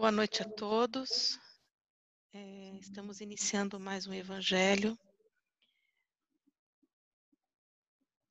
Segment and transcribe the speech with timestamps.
[0.00, 1.38] Boa noite a todos.
[2.32, 4.98] É, estamos iniciando mais um Evangelho.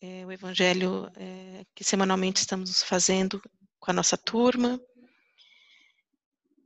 [0.01, 3.39] É, o Evangelho é, que semanalmente estamos fazendo
[3.79, 4.81] com a nossa turma.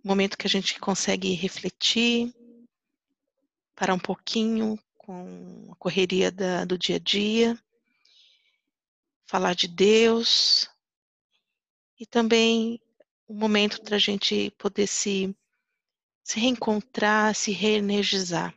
[0.01, 2.33] Momento que a gente consegue refletir,
[3.75, 7.61] parar um pouquinho com a correria da, do dia a dia,
[9.25, 10.69] falar de Deus
[11.99, 12.79] e também
[13.27, 15.35] um momento para a gente poder se,
[16.23, 18.53] se reencontrar, se reenergizar.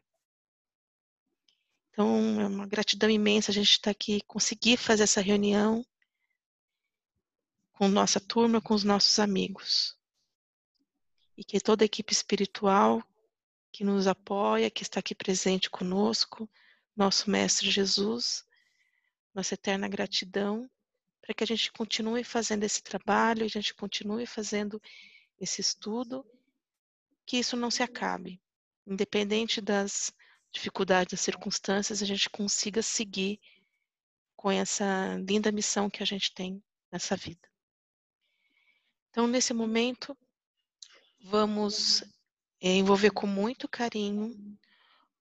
[1.91, 5.85] Então, é uma gratidão imensa a gente estar tá aqui, conseguir fazer essa reunião
[7.73, 9.97] com nossa turma, com os nossos amigos.
[11.37, 13.03] E que toda a equipe espiritual
[13.73, 16.49] que nos apoia, que está aqui presente conosco,
[16.95, 18.45] nosso Mestre Jesus,
[19.35, 20.71] nossa eterna gratidão
[21.27, 24.81] para que a gente continue fazendo esse trabalho, a gente continue fazendo
[25.41, 26.25] esse estudo,
[27.27, 28.41] que isso não se acabe.
[28.87, 30.15] Independente das
[30.53, 33.41] dificuldades, das circunstâncias, a gente consiga seguir
[34.37, 37.49] com essa linda missão que a gente tem nessa vida.
[39.11, 40.17] Então, nesse momento,
[41.25, 42.03] vamos
[42.61, 44.33] eh, envolver com muito carinho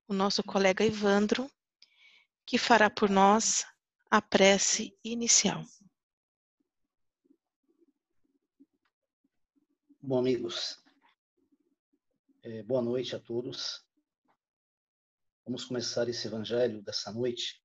[0.07, 1.49] o nosso colega Evandro,
[2.45, 3.65] que fará por nós
[4.11, 5.65] a prece inicial.
[10.07, 10.79] Bom, amigos,
[12.43, 13.83] é, boa noite a todos.
[15.43, 17.59] Vamos começar esse evangelho dessa noite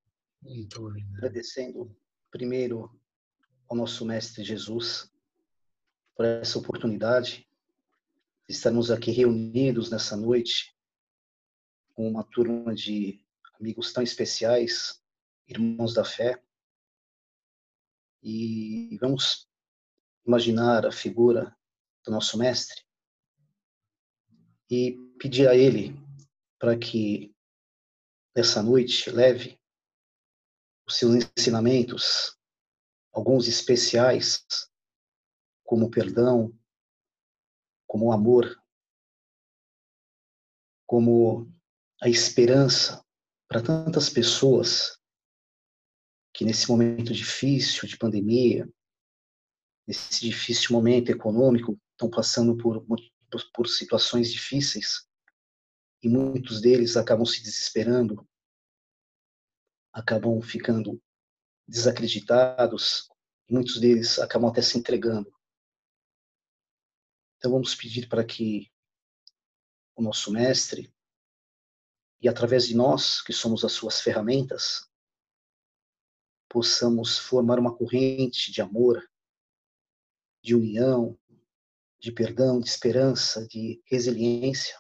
[1.19, 1.95] agradecendo
[2.31, 2.99] primeiro
[3.69, 5.13] ao nosso Mestre Jesus
[6.17, 7.47] por essa oportunidade
[8.49, 10.75] de estarmos aqui reunidos nessa noite
[11.93, 13.23] com uma turma de
[13.61, 15.05] amigos tão especiais,
[15.47, 16.43] irmãos da fé.
[18.23, 19.47] E vamos
[20.25, 21.55] imaginar a figura
[22.11, 22.85] do nosso mestre
[24.69, 25.95] e pedir a ele
[26.59, 27.33] para que
[28.37, 29.59] nessa noite leve
[30.87, 32.37] os seus ensinamentos,
[33.13, 34.45] alguns especiais,
[35.65, 36.53] como perdão,
[37.87, 38.61] como amor,
[40.87, 41.49] como
[42.03, 43.05] a esperança
[43.49, 45.01] para tantas pessoas
[46.35, 48.69] que nesse momento difícil de pandemia,
[49.87, 52.99] nesse difícil momento econômico, estão passando por, por,
[53.53, 55.07] por situações difíceis
[56.03, 58.27] e muitos deles acabam se desesperando,
[59.93, 61.01] acabam ficando
[61.69, 63.11] desacreditados,
[63.51, 65.31] muitos deles acabam até se entregando.
[67.37, 68.73] Então vamos pedir para que
[69.95, 70.91] o nosso mestre
[72.23, 74.91] e através de nós, que somos as suas ferramentas,
[76.49, 79.09] possamos formar uma corrente de amor,
[80.43, 81.19] de união,
[82.01, 84.77] de perdão, de esperança, de resiliência,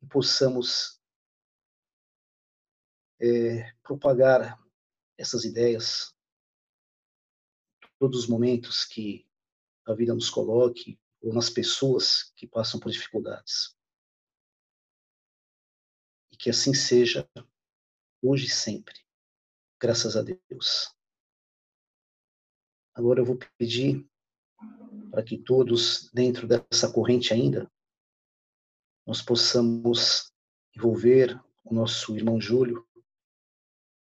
[0.00, 1.00] e possamos
[3.20, 4.58] é, propagar
[5.18, 6.14] essas ideias
[7.98, 9.26] todos os momentos que
[9.84, 13.76] a vida nos coloque ou nas pessoas que passam por dificuldades.
[16.32, 17.28] E que assim seja
[18.20, 19.00] hoje e sempre.
[19.80, 20.92] Graças a Deus.
[22.94, 24.08] Agora eu vou pedir
[25.12, 27.70] para que todos, dentro dessa corrente ainda,
[29.06, 30.32] nós possamos
[30.74, 32.88] envolver o nosso irmão Júlio,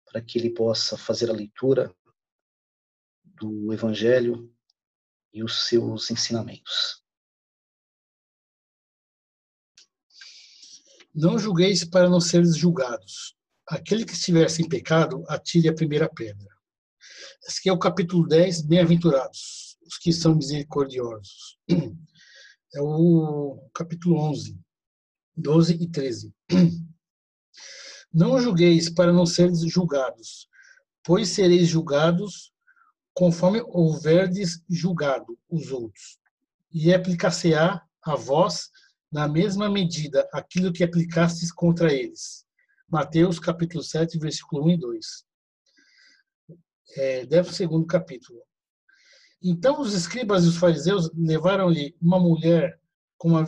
[0.06, 1.92] para que ele possa fazer a leitura
[3.24, 4.54] do Evangelho
[5.32, 7.02] e os seus ensinamentos.
[11.12, 13.36] Não julgueis para não seres julgados.
[13.66, 16.48] Aquele que estiver sem pecado, atire a primeira pedra.
[17.44, 19.59] Esse aqui é o capítulo 10, Bem-aventurados
[19.90, 21.58] os que são misericordiosos.
[22.72, 24.56] É o capítulo 11,
[25.36, 26.32] 12 e 13.
[28.14, 30.48] Não julgueis para não seres julgados,
[31.02, 32.52] pois sereis julgados
[33.12, 36.20] conforme houverdes julgado os outros.
[36.72, 38.70] E aplicar-se-á a vós,
[39.10, 42.46] na mesma medida, aquilo que aplicastes contra eles.
[42.88, 45.06] Mateus capítulo 7, versículo 1 e 2.
[46.96, 48.40] É, deve segundo capítulo.
[49.42, 52.78] Então os escribas e os fariseus levaram-lhe uma mulher
[53.16, 53.46] com uma,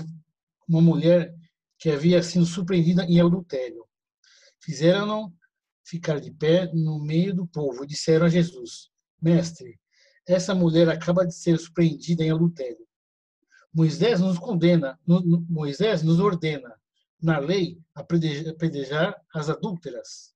[0.66, 1.34] uma mulher
[1.78, 3.86] que havia sido surpreendida em adultério.
[4.60, 5.34] Fizeram-no
[5.84, 8.90] ficar de pé no meio do povo e disseram a Jesus:
[9.20, 9.78] Mestre,
[10.26, 12.86] essa mulher acaba de ser surpreendida em adultério.
[13.74, 14.98] Moisés nos condena,
[15.48, 16.74] Moisés nos ordena
[17.20, 20.34] na lei a predejar as adúlteras.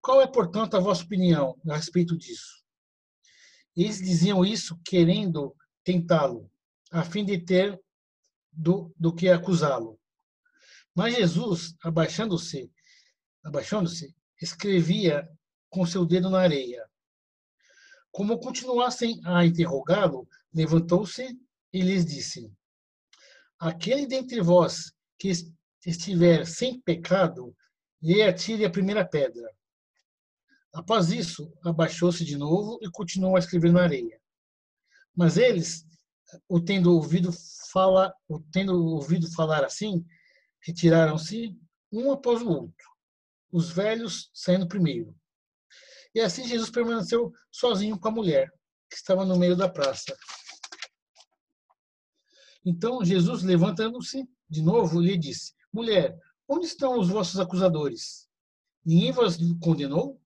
[0.00, 2.63] Qual é, portanto, a vossa opinião a respeito disso?
[3.76, 6.50] Eles diziam isso querendo tentá-lo,
[6.90, 7.80] a fim de ter
[8.52, 9.98] do, do que acusá-lo.
[10.94, 12.70] Mas Jesus, abaixando-se,
[13.42, 15.28] abaixando-se, escrevia
[15.68, 16.88] com seu dedo na areia.
[18.12, 21.36] Como continuassem a interrogá-lo, levantou-se
[21.72, 22.52] e lhes disse:
[23.58, 25.32] Aquele dentre vós que
[25.84, 27.56] estiver sem pecado,
[28.00, 29.50] lhe atire a primeira pedra.
[30.74, 34.20] Após isso, abaixou-se de novo e continuou a escrever na areia.
[35.14, 35.86] Mas eles,
[36.48, 37.30] o tendo ouvido
[37.72, 40.04] fala, o tendo ouvido falar assim,
[40.60, 41.56] retiraram-se
[41.92, 42.88] um após o outro,
[43.52, 45.14] os velhos saindo primeiro.
[46.12, 48.52] E assim Jesus permaneceu sozinho com a mulher,
[48.90, 50.16] que estava no meio da praça.
[52.64, 56.18] Então Jesus, levantando-se de novo, lhe disse: Mulher,
[56.48, 58.28] onde estão os vossos acusadores?
[58.84, 60.20] Ninguém vos condenou?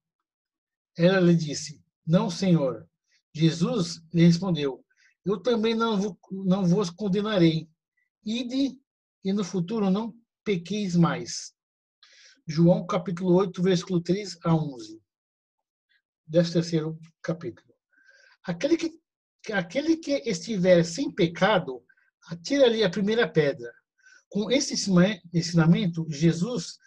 [0.99, 2.89] Ela lhe disse: Não, Senhor.
[3.33, 4.85] Jesus lhe respondeu:
[5.25, 7.71] Eu também não, vos, não vos condenarei.
[8.25, 8.77] Ide
[9.25, 10.13] e no futuro não
[10.45, 11.55] pequeis mais.
[12.47, 15.01] João capítulo 8, versículo 3 a 11.
[16.27, 17.69] Desse terceiro capítulo.
[18.43, 18.99] Aquele que,
[19.53, 21.85] aquele que estiver sem pecado,
[22.29, 23.73] atira-lhe a primeira pedra.
[24.29, 24.75] Com esse
[25.33, 26.79] ensinamento, Jesus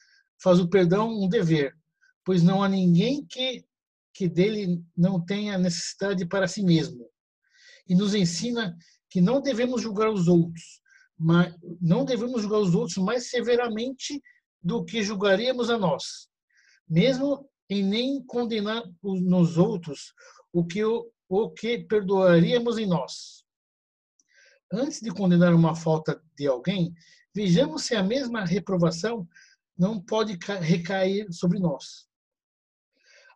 [0.42, 1.78] faz o perdão um dever,
[2.25, 3.66] pois não há ninguém que,
[4.13, 7.08] que dele não tenha necessidade para si mesmo.
[7.88, 8.78] E nos ensina
[9.10, 10.81] que não devemos julgar os outros,
[11.18, 14.22] mas não devemos julgar os outros mais severamente
[14.62, 16.30] do que julgaríamos a nós,
[16.88, 20.13] mesmo em nem condenar nos outros
[20.54, 23.44] o que o, que perdoaríamos em nós.
[24.72, 26.94] Antes de condenar uma falta de alguém,
[27.34, 29.28] vejamos se a mesma reprovação
[29.78, 32.08] não pode recair sobre nós.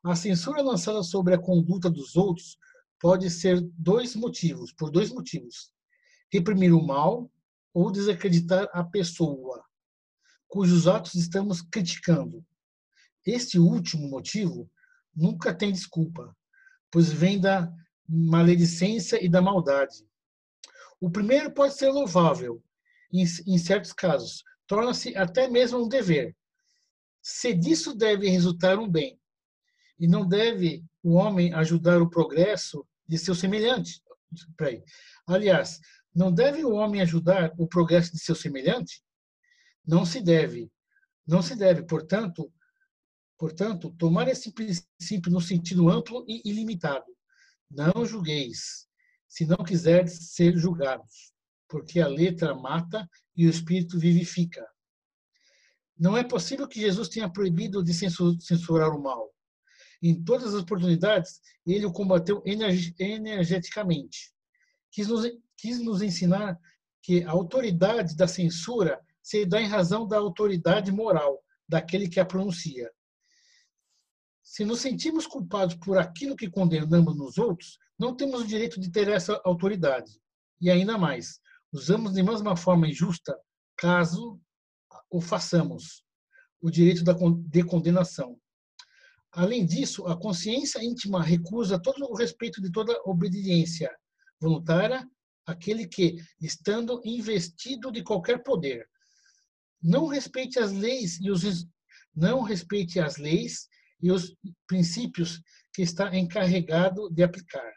[0.05, 2.57] A censura lançada sobre a conduta dos outros
[2.99, 5.73] pode ser dois motivos, por dois motivos:
[6.31, 7.29] reprimir o mal
[7.73, 9.65] ou desacreditar a pessoa
[10.55, 12.41] cujos atos estamos criticando.
[13.25, 14.71] Este último motivo
[15.13, 16.33] nunca tem desculpa,
[16.89, 17.69] pois vem da
[18.07, 20.07] maledicência e da maldade.
[20.97, 22.63] O primeiro pode ser louvável,
[23.11, 26.33] em, certos casos, torna-se até mesmo um dever.
[27.21, 29.19] Se disso deve resultar um bem,
[29.99, 34.01] e não deve o homem ajudar o progresso de seu semelhante.
[35.27, 35.79] Aliás,
[36.13, 39.03] não deve o homem ajudar o progresso de seu semelhante?
[39.85, 40.71] Não se deve.
[41.27, 42.51] Não se deve, portanto,
[43.37, 47.05] portanto, tomar esse princípio no sentido amplo e ilimitado.
[47.69, 48.87] Não julgueis,
[49.27, 51.33] se não quiserdes ser julgados,
[51.67, 54.65] porque a letra mata e o espírito vivifica.
[55.97, 59.34] Não é possível que Jesus tenha proibido de censurar o mal.
[60.07, 64.31] Em todas as oportunidades, ele o combateu energeticamente.
[64.91, 65.25] Quis nos,
[65.57, 66.59] quis nos ensinar
[67.01, 72.25] que a autoridade da censura se dá em razão da autoridade moral daquele que a
[72.25, 72.91] pronuncia.
[74.43, 78.91] Se nos sentimos culpados por aquilo que condenamos nos outros, não temos o direito de
[78.91, 80.21] ter essa autoridade.
[80.61, 81.39] E ainda mais,
[81.73, 83.35] usamos de mesma forma injusta,
[83.75, 84.39] caso
[85.09, 86.03] o façamos,
[86.61, 88.39] o direito de condenação.
[89.35, 93.93] Além disso, a consciência íntima recusa todo o respeito de toda obediência
[94.39, 95.05] voluntária
[95.45, 98.87] àquele que, estando investido de qualquer poder,
[99.83, 101.67] não respeite as leis e os
[102.15, 103.67] não respeite as leis
[104.01, 104.33] e os
[104.65, 105.41] princípios
[105.73, 107.73] que está encarregado de aplicar.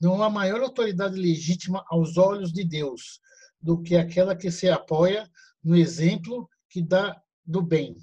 [0.00, 3.20] Não há maior autoridade legítima aos olhos de Deus
[3.60, 5.30] do que aquela que se apoia
[5.62, 7.96] no exemplo que dá do bem.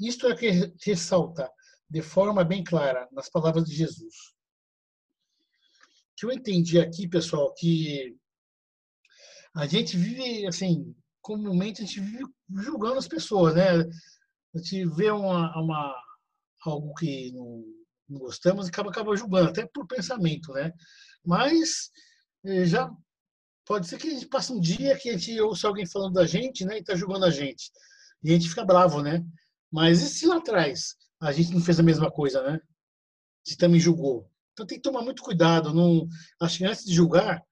[0.00, 1.50] Isto é que ressalta
[1.88, 4.14] de forma bem clara nas palavras de Jesus.
[6.12, 8.16] O que eu entendi aqui, pessoal, que
[9.54, 13.80] a gente vive, assim, comumente a gente vive julgando as pessoas, né?
[14.54, 15.94] A gente vê uma, uma
[16.64, 17.64] algo que não,
[18.08, 20.72] não gostamos e acaba, acaba julgando, até por pensamento, né?
[21.24, 21.90] Mas
[22.44, 22.90] eh, já
[23.64, 26.26] pode ser que a gente passe um dia que a gente ouça alguém falando da
[26.26, 27.70] gente, né, e tá julgando a gente.
[28.22, 29.24] E a gente fica bravo, né?
[29.70, 32.60] Mas e se lá atrás a gente não fez a mesma coisa, né?
[33.44, 34.28] Se também julgou.
[34.52, 35.72] Então tem que tomar muito cuidado.
[35.72, 36.08] Não,
[36.40, 37.42] acho que antes de julgar,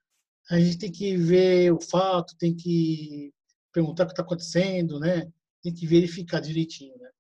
[0.51, 3.33] a gente tem que ver o fato, tem que
[3.73, 5.31] perguntar o que está acontecendo, né?
[5.63, 7.11] Tem que verificar direitinho, né?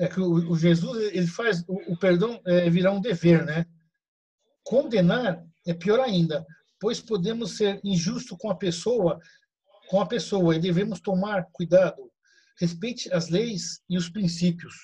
[0.00, 3.66] É que o, Jesus ele faz o, o perdão é, virar um dever, né?
[4.62, 6.46] Condenar é pior ainda,
[6.78, 9.18] pois podemos ser injusto com a pessoa,
[9.88, 12.10] com a pessoa e devemos tomar cuidado.
[12.60, 14.74] Respeite as leis e os princípios.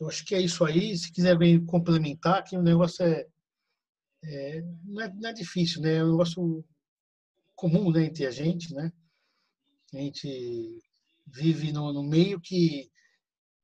[0.00, 0.96] Eu acho que é isso aí.
[0.96, 1.36] Se quiser
[1.66, 3.26] complementar, que o negócio é,
[4.24, 5.96] é, não, é, não, é, difícil, né?
[5.96, 6.64] É um negócio
[7.54, 8.92] comum né, entre a gente, né?
[9.92, 10.82] A gente
[11.26, 12.90] vive no, no meio que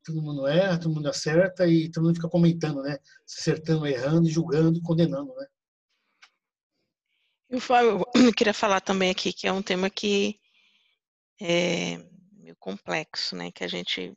[0.04, 2.96] todo mundo erra, todo mundo acerta e todo mundo fica comentando, né?
[3.24, 5.46] Acertando, errando, julgando, condenando, né?
[7.50, 7.58] Eu,
[8.14, 10.38] eu queria falar também aqui que é um tema que
[11.40, 12.09] é
[12.50, 13.50] meio complexo, né?
[13.52, 14.14] Que a gente,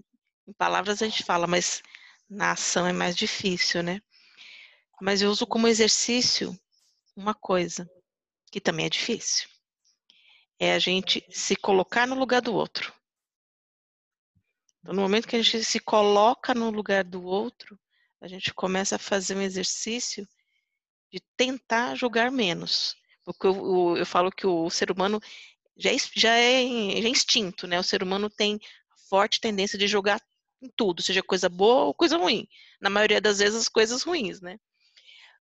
[0.47, 1.81] em palavras a gente fala, mas
[2.29, 4.01] na ação é mais difícil, né?
[5.01, 6.57] Mas eu uso como exercício
[7.15, 7.89] uma coisa
[8.51, 9.47] que também é difícil.
[10.59, 12.93] É a gente se colocar no lugar do outro.
[14.79, 17.79] Então, no momento que a gente se coloca no lugar do outro,
[18.21, 20.27] a gente começa a fazer um exercício
[21.11, 22.95] de tentar julgar menos.
[23.23, 25.19] Porque eu, eu, eu falo que o, o, ser humano
[25.77, 26.63] já é, já, é,
[27.01, 27.79] já é instinto, né?
[27.79, 28.59] O ser humano tem
[29.09, 30.21] forte tendência de julgar
[30.61, 32.47] em tudo, seja coisa boa ou coisa ruim.
[32.81, 34.57] Na maioria das vezes, as coisas ruins, né?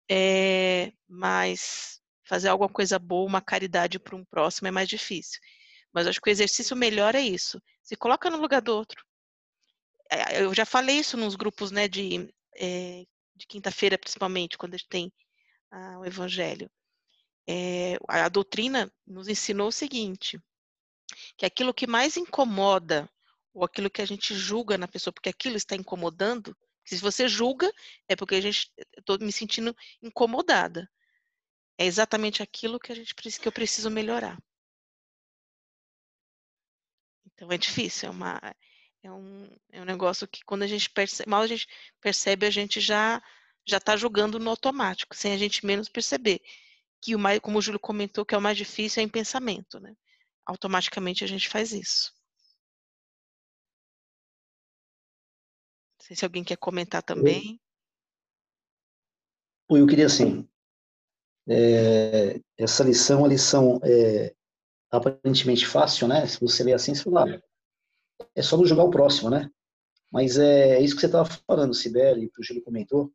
[0.10, 5.40] É, mas fazer alguma coisa boa, uma caridade para um próximo é mais difícil.
[5.94, 7.62] Mas acho que o exercício melhor é isso.
[7.84, 9.04] Se coloca no lugar do outro.
[10.12, 13.04] É, eu já falei isso nos grupos né, de, é,
[13.36, 15.14] de quinta-feira, principalmente, quando a gente tem
[15.72, 16.70] ah, o evangelho.
[17.48, 20.40] É, a doutrina nos ensinou o seguinte,
[21.38, 23.10] que aquilo que mais incomoda,
[23.54, 26.56] ou aquilo que a gente julga na pessoa, porque aquilo está incomodando,
[26.86, 27.72] se você julga,
[28.08, 30.90] é porque a gente estou me sentindo incomodada.
[31.78, 34.38] É exatamente aquilo que a gente que eu preciso melhorar.
[37.26, 38.56] Então é difícil, é uma
[39.04, 41.68] é um, é um negócio que quando a gente percebe, mal a gente
[42.02, 43.22] percebe, a gente já
[43.66, 46.42] já está julgando no automático, sem a gente menos perceber.
[47.02, 49.80] Que o mais, como o Júlio comentou, que é o mais difícil é em pensamento,
[49.80, 49.96] né?
[50.46, 52.14] Automaticamente a gente faz isso.
[56.00, 57.60] Não sei se alguém quer comentar também.
[59.70, 60.50] Eu, eu queria assim,
[61.48, 64.36] é, essa lição, a lição é,
[64.92, 66.26] aparentemente fácil, né?
[66.28, 67.42] Se você ler assim, você fala,
[68.36, 69.50] é só não julgar o próximo, né?
[70.12, 73.12] Mas é, é isso que você estava falando, Sibeli, que o Júlio comentou,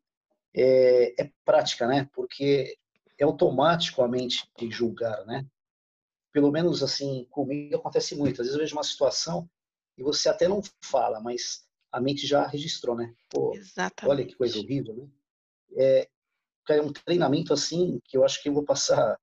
[0.54, 2.08] é, é, prática, né?
[2.12, 2.76] Porque
[3.18, 5.47] é automático a mente julgar, né?
[6.33, 8.40] Pelo menos assim, comigo acontece muito.
[8.40, 9.49] Às vezes eu vejo uma situação
[9.97, 13.14] e você até não fala, mas a mente já registrou, né?
[13.30, 14.11] Pô, Exatamente.
[14.11, 15.09] olha que coisa horrível, né?
[15.76, 16.09] É,
[16.71, 19.18] é um treinamento assim que eu acho que eu vou passar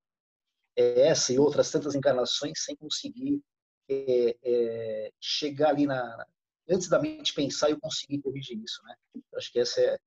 [0.76, 3.42] é, essa e outras tantas encarnações sem conseguir
[3.88, 6.26] é, é, chegar ali na
[6.68, 8.94] antes da mente pensar eu conseguir corrigir isso, né?
[9.14, 9.98] Eu acho que essa é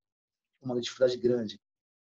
[0.62, 1.60] uma dificuldade grande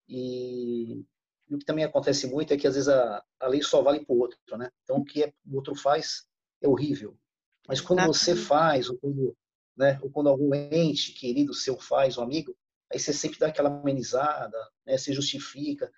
[0.08, 1.04] e,
[1.48, 4.04] e o que também acontece muito é que às vezes a, a lei só vale
[4.04, 4.70] para o outro, né?
[4.82, 6.26] Então o que é, o outro faz
[6.62, 7.16] é horrível,
[7.68, 9.36] mas quando você faz ou quando,
[9.76, 9.98] né?
[10.02, 12.56] Ou quando algum ente querido seu faz, um amigo,
[12.92, 14.96] aí você sempre dá aquela amenizada, né?
[14.96, 15.90] Se justifica.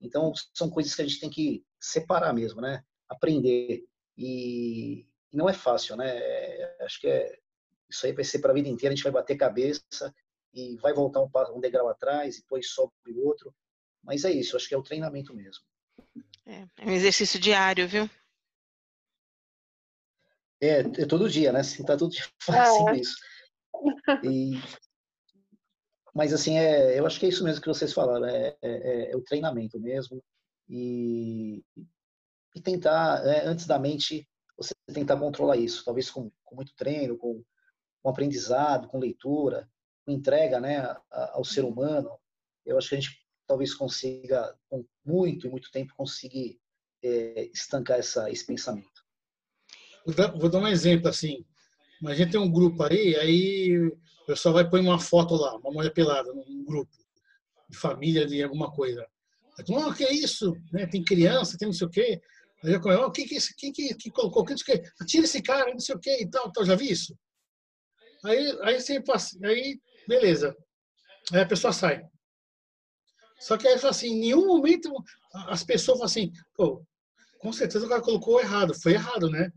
[0.00, 2.82] Então são coisas que a gente tem que separar mesmo, né?
[3.08, 3.84] Aprender
[4.16, 6.16] e, e não é fácil, né?
[6.16, 7.38] É, acho que é,
[7.88, 10.14] isso aí vai ser para a vida inteira, a gente vai bater cabeça
[10.52, 13.54] e vai voltar um, um degrau atrás, e depois sobe o outro.
[14.04, 15.64] Mas é isso, acho que é o treinamento mesmo.
[16.46, 18.08] É, é um exercício diário, viu?
[20.60, 21.60] É, é todo dia, né?
[21.60, 22.98] Assim, tá todo dia fazendo é.
[22.98, 23.16] isso.
[24.22, 24.52] E,
[26.14, 29.16] mas assim, é, eu acho que é isso mesmo que vocês falaram, é, é, é
[29.16, 30.22] o treinamento mesmo.
[30.68, 31.62] E,
[32.54, 37.18] e tentar, é, antes da mente, você tentar controlar isso, talvez com, com muito treino,
[37.18, 37.42] com,
[38.02, 39.68] com, aprendizado, com leitura,
[40.06, 42.10] com entrega né, ao ser humano.
[42.64, 46.58] Eu acho que a gente talvez consiga, com muito e muito tempo, conseguir
[47.02, 49.04] é, estancar essa, esse pensamento.
[50.04, 51.44] Vou dar, vou dar um exemplo assim.
[52.06, 53.78] A gente tem um grupo aí, aí
[54.22, 56.92] o pessoal vai pôr uma foto lá, uma mulher pelada num grupo
[57.68, 59.06] de família de alguma coisa.
[59.58, 60.52] Aí, oh, que é isso?
[60.72, 60.86] Né?
[60.86, 62.20] Tem criança, tem não sei o quê.
[62.62, 64.44] Aí eu comento, oh, quem que, quem que, que colocou?
[64.44, 66.64] Quem que, tira esse cara, não sei o quê e tal, tal.
[66.64, 67.16] Já vi isso?
[68.24, 69.02] Aí, aí você
[69.44, 70.56] aí, beleza.
[71.32, 72.02] Aí a pessoa sai.
[73.40, 74.90] Só que assim, em nenhum momento
[75.48, 76.82] as pessoas falam assim, pô,
[77.38, 79.50] com certeza o cara colocou errado, foi errado, né?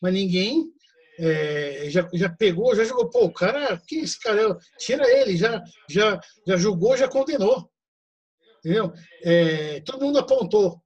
[0.00, 0.72] Mas ninguém
[1.18, 5.62] é, já, já pegou, já jogou, pô, o cara, que esse cara, tira ele, já,
[5.88, 7.70] já, já julgou, já condenou.
[8.58, 8.92] Entendeu?
[9.22, 10.82] É, todo mundo apontou.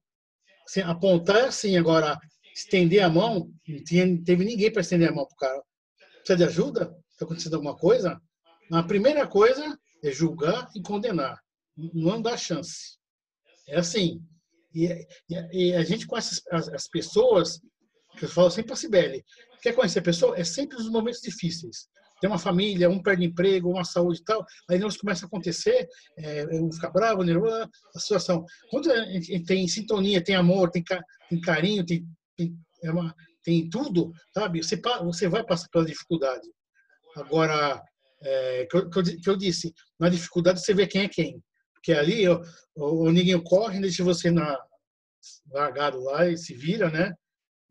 [0.67, 2.19] Assim, apontar é assim, agora,
[2.53, 5.63] estender a mão, não tinha, teve ninguém para estender a mão pro cara.
[6.17, 6.95] Precisa de ajuda?
[7.11, 8.21] Está acontecendo alguma coisa?
[8.71, 11.39] A primeira coisa é julgar e condenar.
[11.93, 12.97] Não dá chance.
[13.67, 14.21] É assim.
[14.73, 14.85] E,
[15.29, 17.59] e, e a gente conhece as, as, pessoas,
[18.17, 19.23] que eu falo sempre a Sibeli,
[19.61, 20.37] quer conhecer a pessoa?
[20.37, 21.87] É sempre nos momentos difíceis.
[22.21, 25.87] tem uma família, um perde emprego, uma saúde e tal, aí não começa a acontecer,
[26.17, 28.45] é, um fica bravo, nervoso, a situação.
[28.69, 30.83] Quando a gente tem sintonia, tem amor, tem,
[31.29, 32.05] tem carinho, tem,
[32.37, 34.61] tem, é uma, tem tudo, sabe?
[34.61, 36.47] Você, você vai passar pela dificuldade.
[37.15, 37.81] Agora,
[38.21, 41.41] é, que, eu, que eu disse, na dificuldade você vê quem é quem.
[41.79, 42.41] Porque ali o,
[42.75, 44.59] o, ninguém corre, deixa você na,
[45.49, 47.13] largado lá e se vira, né?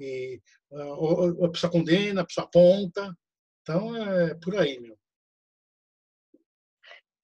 [0.00, 0.40] E
[0.72, 3.14] a, a pessoa condena, a pessoa aponta.
[3.62, 4.98] Então é por aí, meu.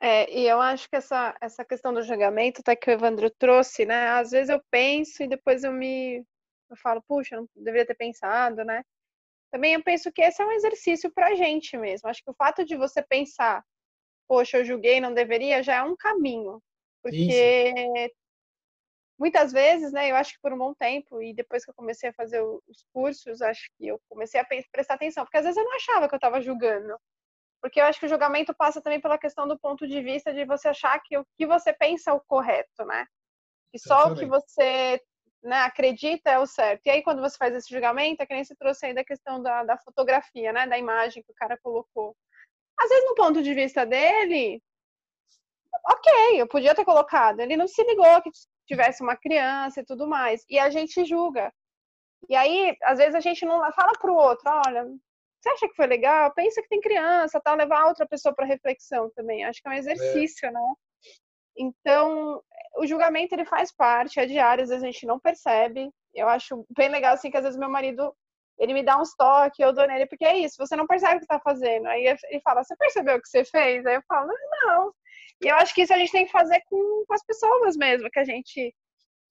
[0.00, 3.86] É, e eu acho que essa, essa questão do julgamento, até que o Evandro trouxe,
[3.86, 4.08] né?
[4.08, 6.22] Às vezes eu penso e depois eu me
[6.70, 8.82] eu falo, puxa, não deveria ter pensado, né?
[9.50, 12.08] Também eu penso que esse é um exercício para a gente mesmo.
[12.08, 13.64] Acho que o fato de você pensar,
[14.28, 16.60] poxa, eu julguei, não deveria, já é um caminho.
[17.04, 18.14] Porque Isso.
[19.18, 22.08] muitas vezes, né, eu acho que por um bom tempo, e depois que eu comecei
[22.08, 25.64] a fazer os cursos, acho que eu comecei a prestar atenção, porque às vezes eu
[25.64, 26.96] não achava que eu estava julgando.
[27.60, 30.46] Porque eu acho que o julgamento passa também pela questão do ponto de vista de
[30.46, 33.06] você achar que o que você pensa é o correto, né?
[33.70, 34.98] Que só o que você
[35.42, 36.86] né, acredita é o certo.
[36.86, 39.42] E aí, quando você faz esse julgamento, é que nem você trouxe aí da questão
[39.42, 42.16] da, da fotografia, né, da imagem que o cara colocou.
[42.78, 44.62] Às vezes, no ponto de vista dele,
[45.86, 47.40] ok, eu podia ter colocado.
[47.40, 48.30] Ele não se ligou que
[48.66, 50.44] tivesse uma criança e tudo mais.
[50.48, 51.52] E a gente julga.
[52.28, 54.86] E aí, às vezes, a gente não fala para o outro: olha,
[55.40, 56.32] você acha que foi legal?
[56.32, 59.44] Pensa que tem criança, tal, levar outra pessoa para reflexão também.
[59.44, 60.50] Acho que é um exercício, é.
[60.50, 60.74] né?
[61.56, 62.42] Então,
[62.76, 65.90] o julgamento ele faz parte, é diário, às vezes a gente não percebe.
[66.14, 68.14] Eu acho bem legal assim que às vezes meu marido
[68.58, 71.18] ele me dá uns toques, eu dou nele, porque é isso, você não percebe o
[71.18, 71.86] que está fazendo.
[71.88, 73.84] Aí ele fala, você percebeu o que você fez?
[73.86, 74.32] Aí eu falo,
[74.66, 74.92] não.
[75.44, 78.10] E eu acho que isso a gente tem que fazer com, com as pessoas mesmo,
[78.10, 78.74] que a gente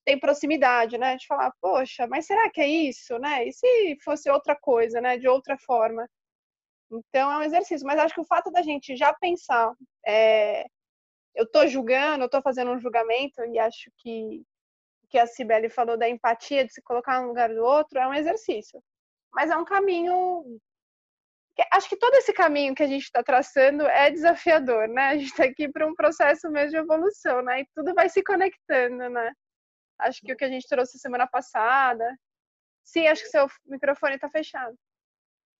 [0.05, 1.15] tem proximidade, né?
[1.17, 3.47] De falar, poxa, mas será que é isso, né?
[3.47, 5.17] E se fosse outra coisa, né?
[5.17, 6.07] De outra forma.
[6.91, 7.87] Então é um exercício.
[7.87, 9.73] Mas acho que o fato da gente já pensar
[10.05, 10.65] é,
[11.35, 14.43] eu estou julgando, eu estou fazendo um julgamento e acho que
[15.13, 18.15] que a Cibele falou da empatia, de se colocar no lugar do outro, é um
[18.15, 18.81] exercício.
[19.31, 20.43] Mas é um caminho.
[21.71, 25.09] Acho que todo esse caminho que a gente está traçando é desafiador, né?
[25.09, 27.61] A gente está aqui para um processo mesmo de evolução, né?
[27.61, 29.31] E tudo vai se conectando, né?
[29.99, 32.17] Acho que o que a gente trouxe semana passada.
[32.83, 34.75] Sim, acho que seu microfone está fechado.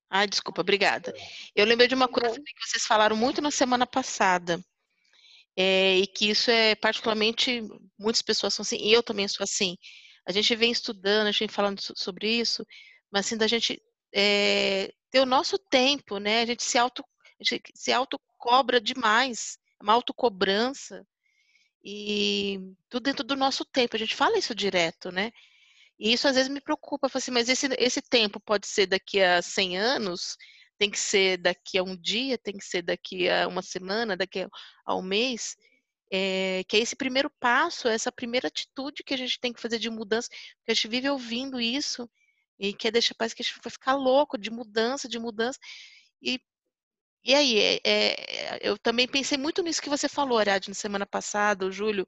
[0.10, 1.14] Ah, desculpa, obrigada.
[1.56, 4.60] Eu lembrei de uma coisa que vocês falaram muito na semana passada
[5.58, 7.62] é, e que isso é particularmente,
[7.98, 9.78] muitas pessoas são assim, e eu também sou assim.
[10.28, 12.66] A gente vem estudando, a gente vem falando sobre isso,
[13.12, 13.82] mas assim, da gente
[14.14, 16.42] é, ter o nosso tempo, né?
[16.42, 17.04] A gente se auto,
[17.40, 21.06] a gente se autocobra demais, é uma autocobrança,
[21.84, 23.96] e tudo dentro do nosso tempo.
[23.96, 25.32] A gente fala isso direto, né?
[26.00, 29.42] E isso às vezes me preocupa, assim, mas esse, esse tempo pode ser daqui a
[29.42, 30.38] 100 anos,
[30.78, 34.48] tem que ser daqui a um dia, tem que ser daqui a uma semana, daqui
[34.86, 35.56] a um mês,
[36.12, 39.80] é, que é esse primeiro passo, essa primeira atitude que a gente tem que fazer
[39.80, 42.10] de mudança, porque a gente vive ouvindo isso
[42.60, 45.60] e quer deixar, parece que a gente vai ficar louco de mudança, de mudança,
[46.22, 46.40] e,
[47.24, 51.66] e aí, é, é, eu também pensei muito nisso que você falou, Ariadne, semana passada,
[51.66, 52.08] o Júlio,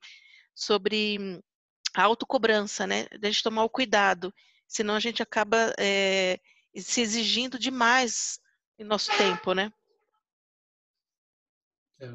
[0.53, 1.41] sobre
[1.93, 4.33] a autocobrança, né, da gente tomar o cuidado,
[4.67, 6.39] senão a gente acaba é,
[6.75, 8.39] se exigindo demais
[8.77, 9.71] em nosso tempo, né?
[11.99, 12.13] É.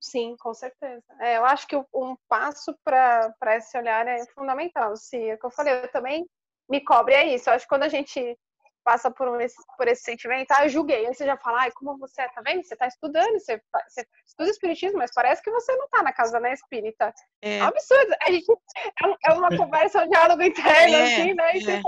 [0.00, 1.04] Sim, com certeza.
[1.20, 4.96] É, eu acho que um passo para esse olhar é fundamental.
[4.96, 6.24] Sim, é o que eu falei, eu também
[6.68, 7.48] me cobre é isso.
[7.48, 8.36] Eu acho que quando a gente
[8.84, 9.36] passa por, um,
[9.76, 11.06] por esse sentimento, ah, eu julguei.
[11.06, 12.64] Aí você já fala, ai, como você é, tá vendo?
[12.64, 16.40] Você tá estudando, você, você estuda espiritismo, mas parece que você não tá na casa
[16.40, 17.12] né, espírita.
[17.42, 18.14] É, é um absurdo.
[18.22, 21.56] A gente, é, é uma conversa, um diálogo interno, é, assim, né?
[21.56, 21.82] E é.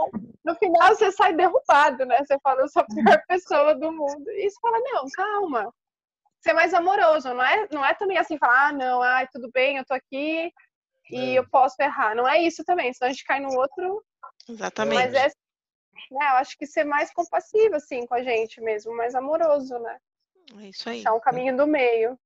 [0.44, 2.18] no final você sai derrubado, né?
[2.18, 4.30] Você fala, eu sou a pior pessoa do mundo.
[4.32, 5.74] E você fala, não, calma.
[6.42, 9.76] Ser mais amoroso, não é, não é também assim, falar, ah, não, ai, tudo bem,
[9.76, 10.50] eu tô aqui
[11.10, 11.38] e é.
[11.38, 12.14] eu posso errar.
[12.14, 14.02] Não é isso também, senão a gente cai no outro.
[14.48, 14.96] Exatamente.
[14.96, 15.31] Mas é
[16.11, 19.98] né, eu acho que ser mais compassivo, assim, com a gente mesmo, mais amoroso, né?
[20.59, 21.00] É isso aí.
[21.00, 22.18] Achar um caminho do meio.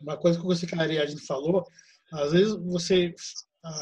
[0.00, 1.66] Uma coisa que você, que a gente falou,
[2.12, 3.12] às vezes você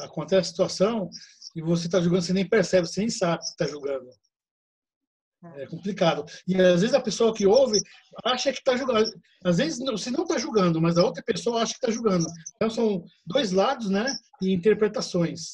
[0.05, 1.11] acontece a situação
[1.55, 4.09] e você está julgando, você nem percebe, você nem sabe que está julgando.
[5.57, 6.25] É complicado.
[6.49, 7.79] E às vezes a pessoa que ouve
[8.25, 9.09] acha que está julgando.
[9.45, 12.27] Às vezes você não está julgando, mas a outra pessoa acha que está julgando.
[12.55, 14.07] Então são dois lados, né?
[14.43, 15.53] E interpretações.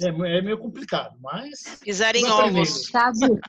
[0.00, 1.78] É, é meio complicado, mas.
[1.80, 2.86] Pisar em ovos.
[2.86, 3.40] Sabe,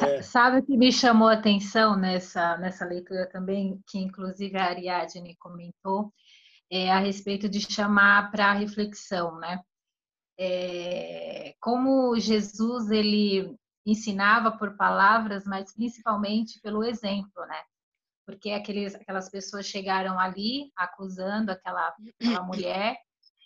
[0.00, 0.22] é.
[0.22, 5.36] sabe o que me chamou a atenção nessa, nessa leitura também, que inclusive a Ariadne
[5.36, 6.12] comentou,
[6.70, 9.60] é a respeito de chamar para a reflexão, né?
[10.38, 13.54] É, como Jesus ele
[13.84, 17.60] ensinava por palavras, mas principalmente pelo exemplo, né?
[18.24, 22.96] porque aqueles, aquelas pessoas chegaram ali acusando aquela, aquela mulher.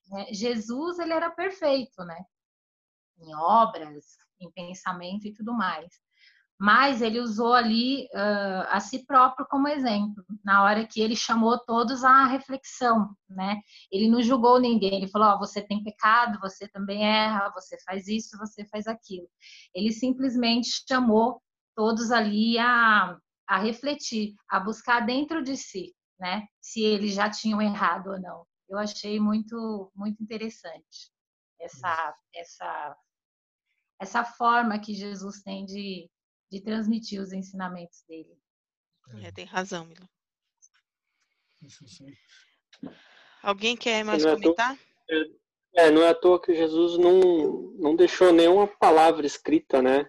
[0.08, 0.26] Né?
[0.32, 2.24] Jesus, ele era perfeito, né?
[3.18, 4.04] Em obras,
[4.40, 5.88] em pensamento e tudo mais
[6.58, 11.58] mas ele usou ali uh, a si próprio como exemplo, na hora que ele chamou
[11.58, 13.60] todos à reflexão, né?
[13.92, 18.08] Ele não julgou ninguém, ele falou: oh, você tem pecado, você também erra, você faz
[18.08, 19.28] isso, você faz aquilo.
[19.74, 21.42] Ele simplesmente chamou
[21.74, 26.46] todos ali a, a refletir, a buscar dentro de si, né?
[26.60, 28.46] Se eles já tinham errado ou não.
[28.68, 31.10] Eu achei muito, muito interessante
[31.60, 32.96] essa, essa,
[34.00, 36.10] essa forma que Jesus tem de
[36.50, 38.36] de transmitir os ensinamentos dele.
[39.22, 40.08] É, tem razão, Milo.
[43.42, 44.78] Alguém quer mais não comentar?
[45.74, 47.20] É, não é à toa que Jesus não,
[47.78, 50.08] não deixou nenhuma palavra escrita, né?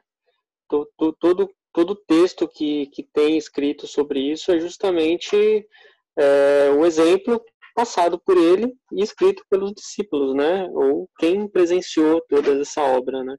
[0.67, 5.67] Todo, todo, todo texto que, que tem escrito sobre isso é justamente
[6.15, 7.43] é, o exemplo
[7.77, 10.67] passado por ele e escrito pelos discípulos, né?
[10.71, 13.37] Ou quem presenciou toda essa obra, né?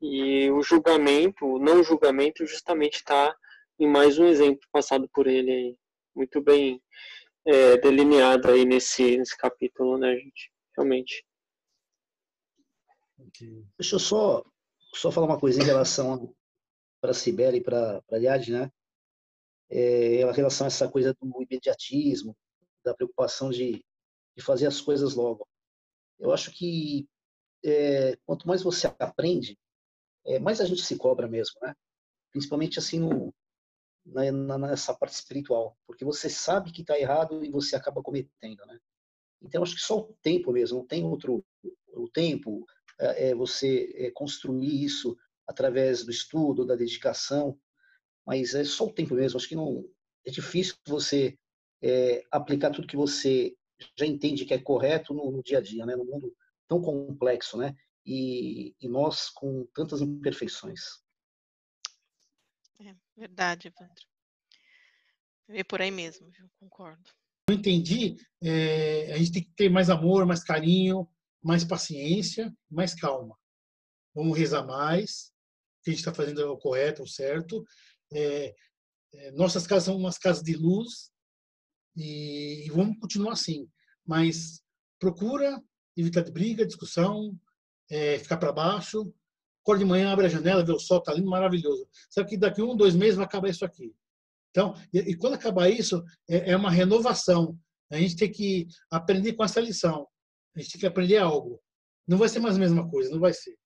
[0.00, 3.34] E o julgamento, o não julgamento, justamente está
[3.80, 5.76] em mais um exemplo passado por ele aí.
[6.14, 6.80] Muito bem
[7.44, 10.52] é, delineado aí nesse, nesse capítulo, né, gente?
[10.76, 11.26] Realmente.
[13.76, 14.44] Deixa eu só,
[14.94, 16.32] só falar uma coisa em relação
[17.00, 18.18] para a Sibeli e para a
[18.52, 18.70] né?
[19.68, 22.36] É, em relação a essa coisa do imediatismo,
[22.84, 23.84] da preocupação de,
[24.36, 25.46] de fazer as coisas logo.
[26.18, 27.08] Eu acho que
[27.64, 29.58] é, quanto mais você aprende,
[30.26, 31.74] é, mais a gente se cobra mesmo, né?
[32.30, 33.34] Principalmente assim no,
[34.04, 38.78] na, nessa parte espiritual, porque você sabe que está errado e você acaba cometendo, né?
[39.42, 41.44] Então acho que só o tempo mesmo, não tem outro
[41.96, 42.66] o tempo
[42.98, 45.16] é, é você é, construir isso
[45.46, 47.58] através do estudo, da dedicação,
[48.26, 49.36] mas é só o tempo mesmo.
[49.36, 49.84] Acho que não
[50.26, 51.38] é difícil você
[51.84, 53.54] é, aplicar tudo que você
[53.96, 55.94] já entende que é correto no, no dia a dia, né?
[55.94, 56.34] No mundo
[56.66, 57.76] tão complexo, né?
[58.06, 61.02] e, e nós com tantas imperfeições.
[62.80, 64.04] É verdade, Evandro.
[65.48, 66.50] É por aí mesmo, viu?
[66.58, 67.10] concordo.
[67.48, 71.08] Eu entendi, é, a gente tem que ter mais amor, mais carinho,
[71.42, 73.38] mais paciência, mais calma.
[74.14, 75.32] Vamos rezar mais,
[75.82, 77.64] que a gente está fazendo é o correto, o certo.
[78.12, 78.54] É,
[79.12, 81.12] é, nossas casas são umas casas de luz
[81.96, 83.68] e, e vamos continuar assim.
[84.06, 84.62] Mas
[84.98, 85.62] procura
[85.96, 87.38] evitar briga, discussão,
[87.90, 89.12] é, ficar para baixo.
[89.62, 91.88] Acorda de manhã, abre a janela, vê o sol, tá lindo, maravilhoso.
[92.10, 93.94] Sabe que daqui um, dois meses vai acabar isso aqui.
[94.50, 97.58] Então, e, e quando acabar isso, é, é, uma renovação.
[97.90, 100.06] A gente tem que aprender com essa lição.
[100.54, 101.60] A gente tem que aprender algo.
[102.06, 103.56] Não vai ser mais a mesma coisa, não vai ser.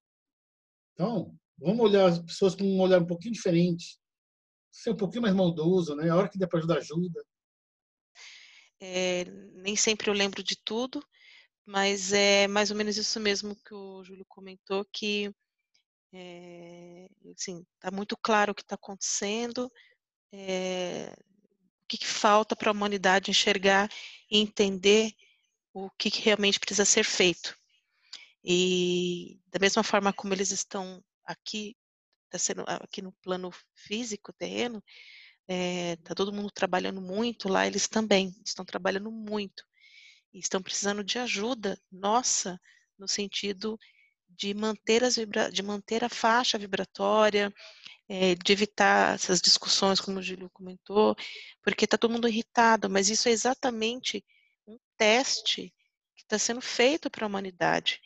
[0.95, 3.99] Então, vamos olhar as pessoas com um olhar um pouquinho diferente.
[4.71, 6.09] Ser um pouquinho mais maldoso, né?
[6.09, 7.25] A hora que der para ajudar, ajuda.
[8.81, 11.05] É, nem sempre eu lembro de tudo,
[11.67, 15.33] mas é mais ou menos isso mesmo que o Júlio comentou, que
[16.12, 19.71] é, assim, está muito claro o que está acontecendo,
[20.33, 21.12] é,
[21.85, 23.91] o que, que falta para a humanidade enxergar
[24.31, 25.12] e entender
[25.73, 27.57] o que, que realmente precisa ser feito.
[28.43, 31.77] E da mesma forma como eles estão aqui,
[32.27, 34.83] está sendo aqui no plano físico, terreno,
[35.48, 39.64] está todo mundo trabalhando muito lá, eles também estão trabalhando muito
[40.32, 42.61] e estão precisando de ajuda nossa
[42.98, 43.78] no sentido
[44.28, 47.52] de manter, as vibra de manter a faixa vibratória,
[48.08, 51.16] é, de evitar essas discussões, como o Júlio comentou,
[51.62, 54.24] porque está todo mundo irritado, mas isso é exatamente
[54.66, 55.72] um teste
[56.14, 58.00] que está sendo feito para a humanidade,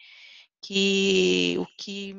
[0.63, 2.15] que o que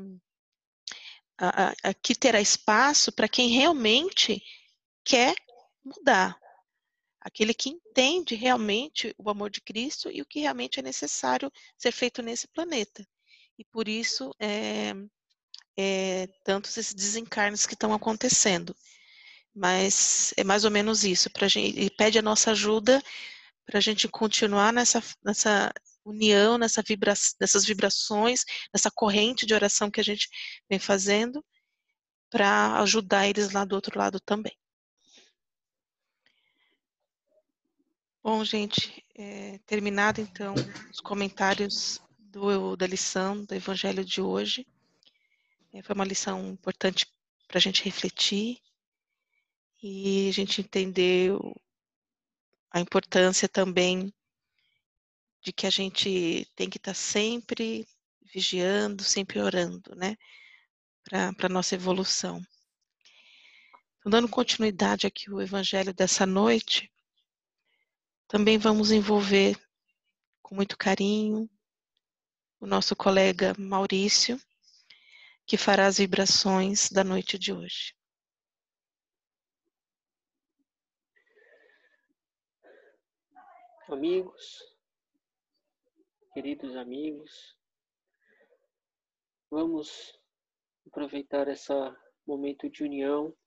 [1.83, 4.41] aqui terá espaço para quem realmente
[5.03, 5.35] quer
[5.83, 6.37] mudar,
[7.21, 11.91] aquele que entende realmente o amor de Cristo e o que realmente é necessário ser
[11.91, 13.05] feito nesse planeta.
[13.57, 14.93] E por isso, é,
[15.77, 18.75] é, tantos esses desencarnes que estão acontecendo.
[19.55, 21.29] Mas é mais ou menos isso.
[21.29, 23.01] Pra gente, e pede a nossa ajuda
[23.65, 25.71] para a gente continuar nessa, nessa
[26.03, 30.27] união, nessa vibra, nessas vibrações, nessa corrente de oração que a gente
[30.69, 31.43] vem fazendo,
[32.29, 34.57] para ajudar eles lá do outro lado também.
[38.23, 40.55] Bom, gente, é, terminado então
[40.89, 44.65] os comentários do, da lição do Evangelho de hoje.
[45.73, 47.05] É, foi uma lição importante
[47.49, 48.59] para a gente refletir
[49.83, 51.31] e a gente entender
[52.71, 54.13] a importância também
[55.41, 57.85] de que a gente tem que estar sempre
[58.33, 60.15] vigiando, sempre orando, né,
[61.03, 62.41] para a nossa evolução.
[63.97, 66.89] Então, dando continuidade aqui ao evangelho dessa noite,
[68.33, 69.55] também vamos envolver
[70.41, 71.47] com muito carinho
[72.59, 74.39] o nosso colega Maurício,
[75.45, 77.95] que fará as vibrações da noite de hoje.
[83.87, 84.63] Amigos,
[86.33, 87.55] queridos amigos,
[89.51, 90.19] vamos
[90.87, 91.71] aproveitar esse
[92.25, 93.37] momento de união,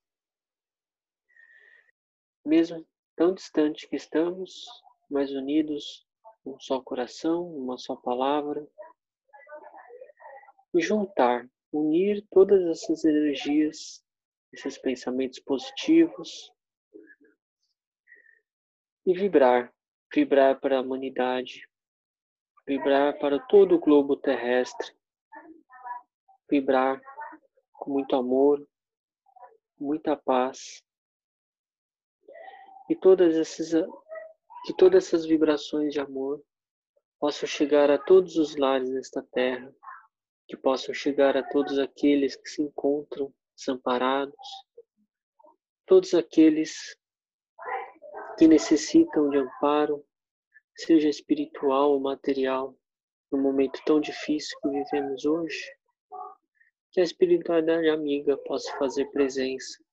[2.44, 4.66] mesmo tão distante que estamos,
[5.10, 6.06] mas unidos
[6.44, 8.66] um só coração, uma só palavra,
[10.74, 14.04] e juntar, unir todas essas energias,
[14.52, 16.52] esses pensamentos positivos
[19.04, 19.72] e vibrar,
[20.14, 21.68] vibrar para a humanidade,
[22.66, 24.94] vibrar para todo o globo terrestre,
[26.48, 27.00] vibrar
[27.72, 28.66] com muito amor,
[29.78, 30.82] muita paz.
[32.88, 33.72] E todas essas
[34.64, 36.42] que todas essas vibrações de amor
[37.20, 39.72] possam chegar a todos os lares desta terra,
[40.48, 44.34] que possam chegar a todos aqueles que se encontram desamparados,
[45.86, 46.96] todos aqueles
[48.38, 50.04] que necessitam de amparo,
[50.76, 52.76] seja espiritual ou material,
[53.30, 55.64] no momento tão difícil que vivemos hoje,
[56.90, 59.85] que a espiritualidade amiga possa fazer presença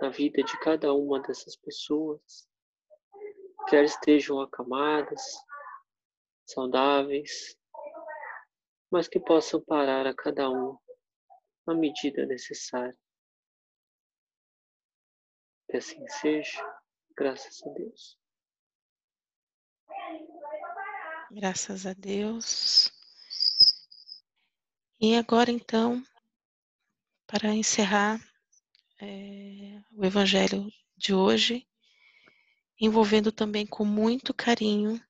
[0.00, 2.48] na vida de cada uma dessas pessoas
[3.68, 5.20] quer estejam acamadas,
[6.46, 7.56] saudáveis,
[8.90, 10.78] mas que possam parar a cada um
[11.66, 12.96] na medida necessária.
[15.70, 16.80] Que assim seja,
[17.14, 18.18] graças a Deus.
[21.30, 22.90] Graças a Deus.
[24.98, 26.02] E agora então,
[27.26, 28.18] para encerrar
[29.00, 31.66] é, o Evangelho de hoje,
[32.80, 35.00] envolvendo também com muito carinho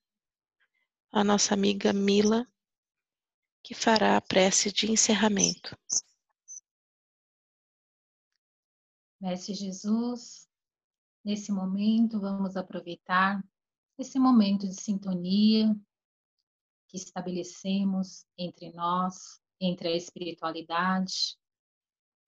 [1.10, 2.46] a nossa amiga Mila,
[3.62, 5.76] que fará a prece de encerramento.
[9.20, 10.48] Mestre Jesus,
[11.24, 13.42] nesse momento vamos aproveitar
[13.98, 15.74] esse momento de sintonia
[16.88, 21.37] que estabelecemos entre nós, entre a espiritualidade,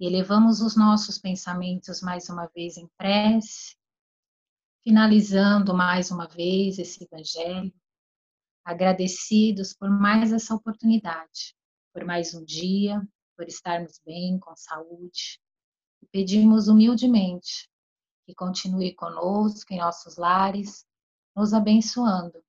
[0.07, 3.77] elevamos os nossos pensamentos mais uma vez em prece,
[4.83, 7.73] finalizando mais uma vez esse Evangelho,
[8.65, 11.55] agradecidos por mais essa oportunidade,
[11.93, 15.39] por mais um dia, por estarmos bem, com saúde.
[16.03, 17.69] E pedimos humildemente
[18.25, 20.87] que continue conosco em nossos lares,
[21.37, 22.43] nos abençoando,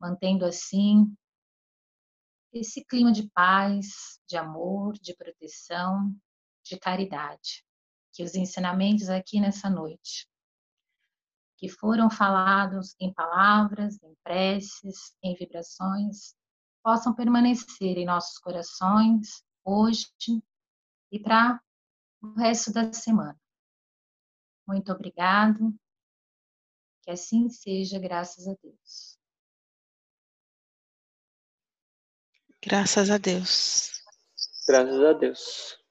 [0.00, 1.14] mantendo assim
[2.50, 6.14] esse clima de paz, de amor, de proteção,
[6.68, 7.64] de caridade.
[8.12, 10.28] Que os ensinamentos aqui nessa noite
[11.58, 16.36] que foram falados em palavras, em preces, em vibrações,
[16.82, 20.06] possam permanecer em nossos corações hoje
[21.10, 21.60] e para
[22.22, 23.38] o resto da semana.
[24.66, 25.74] Muito obrigado.
[27.02, 29.18] Que assim seja, graças a Deus.
[32.62, 33.90] Graças a Deus.
[34.66, 35.87] Graças a Deus.